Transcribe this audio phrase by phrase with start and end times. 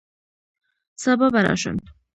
[1.03, 1.77] سبا به راشم